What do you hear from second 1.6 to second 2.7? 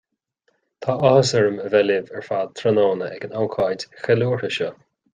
a bheith libh ar fad